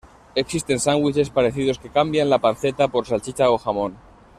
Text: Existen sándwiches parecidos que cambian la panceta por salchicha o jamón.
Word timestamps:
Existen 0.33 0.79
sándwiches 0.79 1.29
parecidos 1.29 1.77
que 1.77 1.91
cambian 1.91 2.27
la 2.27 2.39
panceta 2.39 2.87
por 2.87 3.05
salchicha 3.05 3.51
o 3.51 3.59
jamón. 3.59 3.97